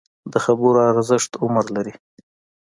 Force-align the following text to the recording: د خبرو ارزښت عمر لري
د 0.31 0.33
خبرو 0.45 0.79
ارزښت 0.91 1.31
عمر 1.43 1.65
لري 1.75 1.93